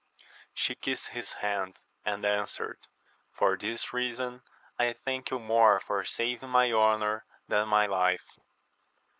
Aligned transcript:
She 0.55 0.73
kissed 0.73 1.09
his 1.09 1.31
hand, 1.45 1.77
and 2.03 2.25
answered, 2.25 2.79
For 3.37 3.55
this 3.55 3.93
reason 3.93 4.41
I 4.79 4.93
thank 5.05 5.29
you 5.29 5.37
more 5.37 5.79
for 5.79 6.03
saving 6.05 6.49
my 6.49 6.71
honour 6.71 7.23
than 7.47 7.67
my 7.67 7.85
life. 7.85 8.25